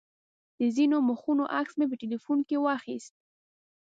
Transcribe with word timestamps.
د 0.59 0.61
ځینو 0.75 0.97
مخونو 1.09 1.43
عکس 1.59 1.73
مې 1.79 1.85
په 1.89 1.95
تیلفون 2.01 2.39
کې 2.47 2.57
واخیست. 2.63 3.13